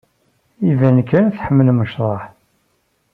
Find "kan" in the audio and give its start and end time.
1.09-1.25